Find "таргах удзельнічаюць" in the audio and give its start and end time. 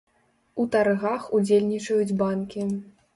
0.75-2.17